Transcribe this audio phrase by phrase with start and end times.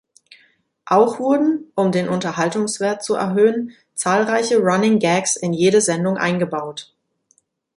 [0.87, 6.91] Auch wurden, um den Unterhaltungswert zu erhöhen, zahlreiche Running Gags in jede Sendung eingebaut.